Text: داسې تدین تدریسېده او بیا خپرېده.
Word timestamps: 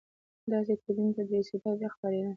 داسې 0.51 0.73
تدین 0.83 1.09
تدریسېده 1.17 1.65
او 1.69 1.75
بیا 1.79 1.89
خپرېده. 1.95 2.29